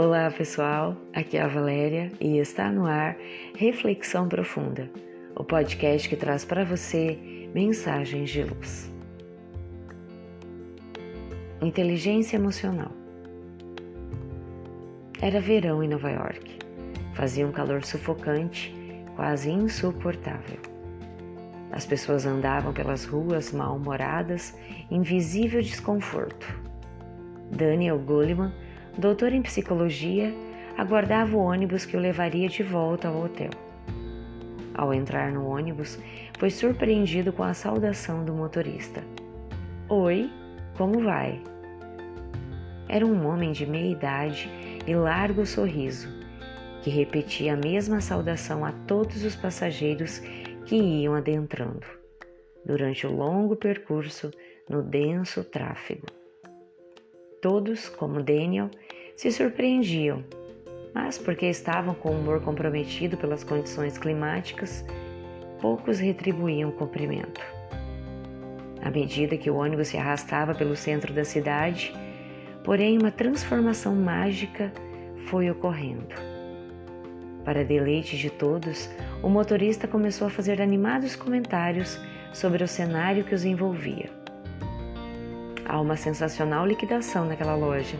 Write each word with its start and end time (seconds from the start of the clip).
Olá 0.00 0.30
pessoal, 0.30 0.96
aqui 1.12 1.36
é 1.36 1.42
a 1.42 1.48
Valéria 1.48 2.12
e 2.20 2.38
está 2.38 2.70
no 2.70 2.86
ar 2.86 3.16
Reflexão 3.56 4.28
Profunda, 4.28 4.88
o 5.34 5.42
podcast 5.42 6.08
que 6.08 6.14
traz 6.14 6.44
para 6.44 6.64
você 6.64 7.18
mensagens 7.52 8.30
de 8.30 8.44
luz. 8.44 8.94
Inteligência 11.60 12.36
emocional. 12.36 12.92
Era 15.20 15.40
verão 15.40 15.82
em 15.82 15.88
Nova 15.88 16.12
York. 16.12 16.58
Fazia 17.14 17.44
um 17.44 17.50
calor 17.50 17.84
sufocante, 17.84 18.72
quase 19.16 19.50
insuportável. 19.50 20.60
As 21.72 21.84
pessoas 21.84 22.24
andavam 22.24 22.72
pelas 22.72 23.04
ruas 23.04 23.50
mal-humoradas, 23.50 24.56
em 24.92 25.02
visível 25.02 25.60
desconforto. 25.60 26.46
Daniel 27.50 27.98
Goleman 27.98 28.52
doutor 28.98 29.32
em 29.32 29.40
psicologia, 29.40 30.34
aguardava 30.76 31.36
o 31.36 31.40
ônibus 31.40 31.86
que 31.86 31.96
o 31.96 32.00
levaria 32.00 32.48
de 32.48 32.64
volta 32.64 33.06
ao 33.06 33.22
hotel. 33.22 33.50
Ao 34.74 34.92
entrar 34.92 35.30
no 35.30 35.46
ônibus, 35.46 36.00
foi 36.36 36.50
surpreendido 36.50 37.32
com 37.32 37.44
a 37.44 37.54
saudação 37.54 38.24
do 38.24 38.34
motorista. 38.34 39.02
Oi, 39.88 40.28
como 40.76 41.00
vai? 41.00 41.40
Era 42.88 43.06
um 43.06 43.24
homem 43.24 43.52
de 43.52 43.64
meia 43.66 43.92
idade 43.92 44.50
e 44.84 44.94
largo 44.96 45.46
sorriso, 45.46 46.08
que 46.82 46.90
repetia 46.90 47.54
a 47.54 47.56
mesma 47.56 48.00
saudação 48.00 48.64
a 48.64 48.72
todos 48.72 49.22
os 49.22 49.36
passageiros 49.36 50.18
que 50.66 50.74
iam 50.74 51.14
adentrando, 51.14 51.86
durante 52.64 53.06
o 53.06 53.12
longo 53.12 53.54
percurso 53.54 54.32
no 54.68 54.82
denso 54.82 55.44
tráfego. 55.44 56.06
Todos, 57.40 57.88
como 57.88 58.20
Daniel, 58.20 58.68
se 59.14 59.30
surpreendiam, 59.30 60.24
mas 60.92 61.18
porque 61.18 61.46
estavam 61.46 61.94
com 61.94 62.10
o 62.10 62.18
humor 62.18 62.40
comprometido 62.40 63.16
pelas 63.16 63.44
condições 63.44 63.96
climáticas, 63.96 64.84
poucos 65.60 66.00
retribuíam 66.00 66.70
o 66.70 66.72
cumprimento. 66.72 67.40
À 68.82 68.90
medida 68.90 69.36
que 69.36 69.50
o 69.50 69.56
ônibus 69.56 69.88
se 69.88 69.96
arrastava 69.96 70.52
pelo 70.52 70.74
centro 70.74 71.12
da 71.12 71.24
cidade, 71.24 71.92
porém 72.64 72.98
uma 72.98 73.12
transformação 73.12 73.94
mágica 73.94 74.72
foi 75.26 75.48
ocorrendo. 75.48 76.14
Para 77.44 77.64
deleite 77.64 78.18
de 78.18 78.30
todos, 78.30 78.90
o 79.22 79.28
motorista 79.28 79.86
começou 79.86 80.26
a 80.26 80.30
fazer 80.30 80.60
animados 80.60 81.14
comentários 81.14 82.00
sobre 82.32 82.64
o 82.64 82.68
cenário 82.68 83.24
que 83.24 83.34
os 83.34 83.44
envolvia. 83.44 84.17
Há 85.68 85.80
uma 85.80 85.96
sensacional 85.96 86.66
liquidação 86.66 87.26
naquela 87.26 87.54
loja 87.54 87.96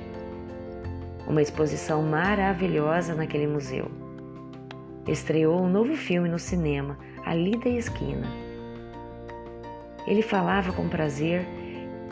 uma 1.28 1.42
exposição 1.42 2.02
maravilhosa 2.02 3.14
naquele 3.14 3.46
museu. 3.46 3.90
Estreou 5.06 5.60
um 5.60 5.68
novo 5.68 5.94
filme 5.94 6.28
no 6.28 6.38
cinema, 6.38 6.98
ali 7.24 7.56
da 7.58 7.68
esquina. 7.68 8.26
Ele 10.06 10.22
falava 10.22 10.72
com 10.72 10.88
prazer 10.88 11.44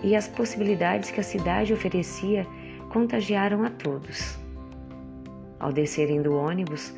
e 0.04 0.14
as 0.14 0.28
possibilidades 0.28 1.10
que 1.10 1.20
a 1.20 1.24
cidade 1.24 1.72
oferecia 1.72 2.46
contagiaram 2.90 3.64
a 3.64 3.70
todos. 3.70 4.38
Ao 5.58 5.72
descerem 5.72 6.20
do 6.20 6.36
ônibus, 6.36 6.94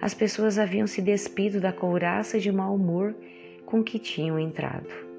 as 0.00 0.12
pessoas 0.12 0.58
haviam 0.58 0.86
se 0.86 1.00
despido 1.00 1.58
da 1.58 1.72
couraça 1.72 2.38
de 2.38 2.52
mau 2.52 2.74
humor 2.74 3.14
com 3.64 3.82
que 3.82 3.98
tinham 3.98 4.38
entrado. 4.38 5.11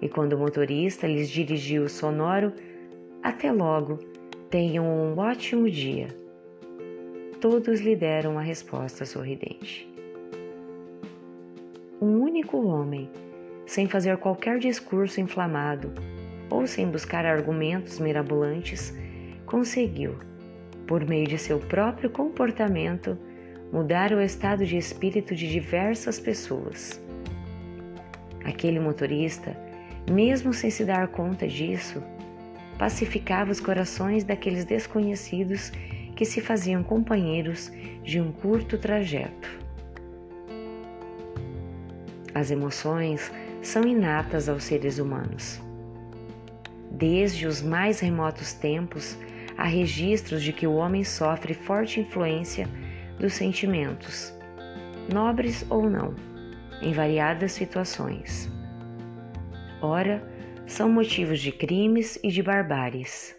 E 0.00 0.08
quando 0.08 0.34
o 0.34 0.38
motorista 0.38 1.06
lhes 1.06 1.28
dirigiu 1.28 1.84
o 1.84 1.88
sonoro 1.88 2.52
Até 3.22 3.50
logo, 3.50 3.98
Tenham 4.50 4.86
um 4.86 5.18
ótimo 5.18 5.68
dia. 5.68 6.08
Todos 7.38 7.80
lhe 7.80 7.94
deram 7.94 8.32
uma 8.32 8.40
resposta 8.40 9.04
sorridente. 9.04 9.86
Um 12.00 12.22
único 12.22 12.56
homem, 12.66 13.10
sem 13.66 13.86
fazer 13.86 14.16
qualquer 14.16 14.58
discurso 14.58 15.20
inflamado 15.20 15.92
ou 16.48 16.66
sem 16.66 16.88
buscar 16.88 17.26
argumentos 17.26 17.98
mirabolantes, 17.98 18.96
conseguiu, 19.44 20.14
por 20.86 21.06
meio 21.06 21.26
de 21.26 21.36
seu 21.36 21.58
próprio 21.58 22.08
comportamento, 22.08 23.18
mudar 23.70 24.12
o 24.12 24.22
estado 24.22 24.64
de 24.64 24.78
espírito 24.78 25.34
de 25.34 25.46
diversas 25.46 26.18
pessoas. 26.18 26.98
Aquele 28.46 28.80
motorista, 28.80 29.54
mesmo 30.10 30.52
sem 30.52 30.70
se 30.70 30.84
dar 30.84 31.08
conta 31.08 31.46
disso, 31.46 32.02
pacificava 32.78 33.50
os 33.50 33.60
corações 33.60 34.24
daqueles 34.24 34.64
desconhecidos 34.64 35.72
que 36.14 36.24
se 36.24 36.40
faziam 36.40 36.82
companheiros 36.82 37.70
de 38.02 38.20
um 38.20 38.32
curto 38.32 38.78
trajeto. 38.78 39.48
As 42.34 42.50
emoções 42.50 43.32
são 43.62 43.82
inatas 43.82 44.48
aos 44.48 44.64
seres 44.64 44.98
humanos. 44.98 45.60
Desde 46.90 47.46
os 47.46 47.60
mais 47.60 48.00
remotos 48.00 48.52
tempos, 48.52 49.18
há 49.56 49.64
registros 49.64 50.42
de 50.42 50.52
que 50.52 50.66
o 50.66 50.74
homem 50.74 51.04
sofre 51.04 51.54
forte 51.54 52.00
influência 52.00 52.68
dos 53.18 53.34
sentimentos, 53.34 54.32
nobres 55.12 55.66
ou 55.68 55.88
não, 55.88 56.14
em 56.80 56.92
variadas 56.92 57.52
situações. 57.52 58.57
Ora, 59.80 60.22
são 60.66 60.90
motivos 60.90 61.40
de 61.40 61.52
crimes 61.52 62.18
e 62.22 62.28
de 62.28 62.42
barbáries. 62.42 63.36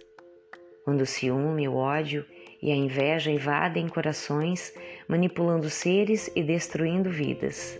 Quando 0.86 1.02
o 1.02 1.06
ciúme, 1.06 1.68
o 1.68 1.76
ódio 1.76 2.26
e 2.62 2.72
a 2.72 2.76
inveja 2.76 3.30
invadem 3.30 3.88
corações, 3.90 4.74
manipulando 5.08 5.70
seres 5.70 6.32
e 6.36 6.42
destruindo 6.42 7.10
vidas. 7.10 7.78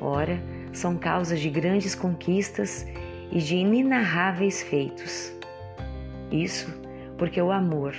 Ora, 0.00 0.42
são 0.72 0.98
causas 0.98 1.38
de 1.38 1.48
grandes 1.48 1.94
conquistas 1.94 2.84
e 3.30 3.38
de 3.38 3.56
inenarráveis 3.56 4.62
feitos. 4.62 5.32
Isso 6.32 6.68
porque 7.16 7.40
o 7.40 7.52
amor, 7.52 7.94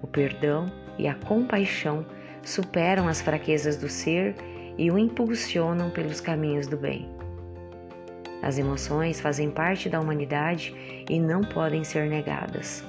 o 0.00 0.06
perdão 0.06 0.72
e 0.96 1.08
a 1.08 1.14
compaixão 1.14 2.06
superam 2.44 3.08
as 3.08 3.20
fraquezas 3.20 3.76
do 3.76 3.88
ser 3.88 4.36
e 4.78 4.88
o 4.88 4.96
impulsionam 4.96 5.90
pelos 5.90 6.20
caminhos 6.20 6.68
do 6.68 6.76
bem. 6.76 7.08
As 8.42 8.58
emoções 8.58 9.20
fazem 9.20 9.50
parte 9.50 9.88
da 9.88 10.00
humanidade 10.00 10.74
e 11.08 11.20
não 11.20 11.42
podem 11.42 11.84
ser 11.84 12.08
negadas. 12.08 12.84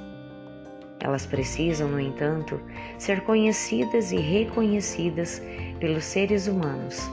Elas 0.99 1.25
precisam, 1.25 1.89
no 1.89 1.99
entanto, 1.99 2.61
ser 2.97 3.21
conhecidas 3.21 4.11
e 4.11 4.17
reconhecidas 4.17 5.41
pelos 5.79 6.05
seres 6.05 6.47
humanos, 6.47 7.09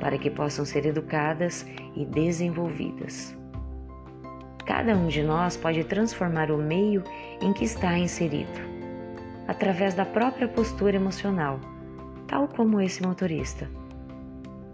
para 0.00 0.16
que 0.16 0.30
possam 0.30 0.64
ser 0.64 0.86
educadas 0.86 1.66
e 1.96 2.04
desenvolvidas. 2.04 3.36
Cada 4.64 4.96
um 4.96 5.08
de 5.08 5.22
nós 5.22 5.56
pode 5.56 5.84
transformar 5.84 6.50
o 6.50 6.56
meio 6.56 7.02
em 7.42 7.52
que 7.52 7.64
está 7.64 7.98
inserido, 7.98 8.60
através 9.46 9.94
da 9.94 10.06
própria 10.06 10.48
postura 10.48 10.96
emocional, 10.96 11.60
tal 12.26 12.48
como 12.48 12.80
esse 12.80 13.02
motorista. 13.02 13.68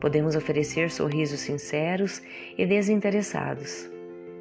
Podemos 0.00 0.34
oferecer 0.34 0.90
sorrisos 0.90 1.40
sinceros 1.40 2.22
e 2.56 2.64
desinteressados, 2.64 3.90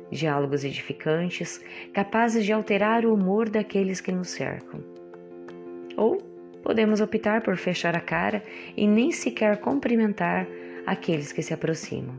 diálogos 0.10 0.64
edificantes, 0.64 1.60
capazes 1.94 2.46
de 2.46 2.54
alterar 2.54 3.06
o 3.06 3.14
humor 3.14 3.50
daqueles 3.50 4.00
que 4.00 4.12
nos 4.12 4.30
cercam. 4.30 4.82
Ou 5.98 6.18
podemos 6.64 7.02
optar 7.02 7.42
por 7.42 7.58
fechar 7.58 7.96
a 7.96 8.00
cara 8.00 8.44
e 8.78 8.88
nem 8.88 9.12
sequer 9.12 9.58
cumprimentar 9.58 10.48
aqueles 10.86 11.32
que 11.34 11.42
se 11.42 11.54
aproximam. 11.54 12.16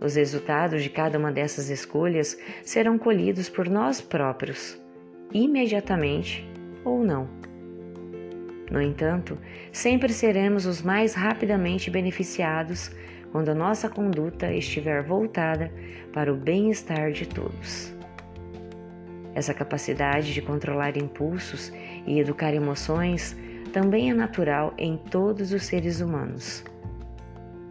Os 0.00 0.16
resultados 0.16 0.82
de 0.82 0.90
cada 0.90 1.16
uma 1.16 1.30
dessas 1.30 1.70
escolhas 1.70 2.36
serão 2.64 2.98
colhidos 2.98 3.48
por 3.48 3.68
nós 3.68 4.00
próprios, 4.00 4.76
imediatamente 5.32 6.44
ou 6.84 7.04
não. 7.04 7.51
No 8.72 8.80
entanto, 8.80 9.36
sempre 9.70 10.14
seremos 10.14 10.64
os 10.64 10.80
mais 10.80 11.12
rapidamente 11.12 11.90
beneficiados 11.90 12.90
quando 13.30 13.50
a 13.50 13.54
nossa 13.54 13.86
conduta 13.86 14.50
estiver 14.50 15.02
voltada 15.02 15.70
para 16.10 16.32
o 16.32 16.36
bem-estar 16.36 17.12
de 17.12 17.28
todos. 17.28 17.94
Essa 19.34 19.52
capacidade 19.52 20.32
de 20.32 20.40
controlar 20.40 20.96
impulsos 20.96 21.70
e 22.06 22.18
educar 22.18 22.54
emoções 22.54 23.36
também 23.74 24.10
é 24.10 24.14
natural 24.14 24.72
em 24.78 24.96
todos 24.96 25.52
os 25.52 25.64
seres 25.64 26.00
humanos. 26.00 26.64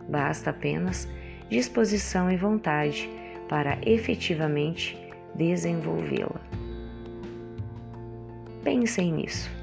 Basta 0.08 0.52
apenas 0.52 1.08
disposição 1.50 2.30
e 2.30 2.38
vontade 2.38 3.10
para 3.50 3.80
efetivamente 3.84 4.96
desenvolvê-la. 5.34 6.42
Pensem 8.64 9.12
nisso. 9.12 9.61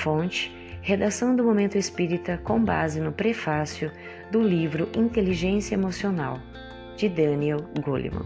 Fonte: 0.00 0.50
Redação 0.80 1.36
do 1.36 1.44
Momento 1.44 1.76
Espírita 1.76 2.38
com 2.38 2.64
base 2.64 2.98
no 3.02 3.12
prefácio 3.12 3.92
do 4.32 4.42
livro 4.42 4.88
Inteligência 4.96 5.74
Emocional, 5.74 6.40
de 6.96 7.06
Daniel 7.06 7.58
Goleman. 7.82 8.24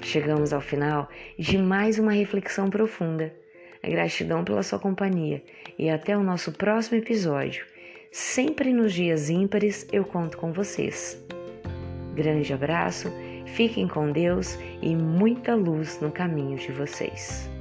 Chegamos 0.00 0.54
ao 0.54 0.62
final 0.62 1.10
de 1.38 1.58
mais 1.58 1.98
uma 1.98 2.12
reflexão 2.12 2.70
profunda. 2.70 3.34
A 3.82 3.88
gratidão 3.90 4.44
pela 4.44 4.62
sua 4.62 4.78
companhia 4.78 5.42
e 5.78 5.90
até 5.90 6.16
o 6.16 6.22
nosso 6.22 6.50
próximo 6.52 6.96
episódio. 6.96 7.66
Sempre 8.10 8.72
nos 8.72 8.94
dias 8.94 9.28
ímpares 9.28 9.86
eu 9.92 10.06
conto 10.06 10.38
com 10.38 10.54
vocês. 10.54 11.22
Grande 12.14 12.50
abraço, 12.54 13.12
fiquem 13.44 13.86
com 13.86 14.10
Deus 14.10 14.58
e 14.80 14.96
muita 14.96 15.54
luz 15.54 16.00
no 16.00 16.10
caminho 16.10 16.56
de 16.56 16.72
vocês. 16.72 17.53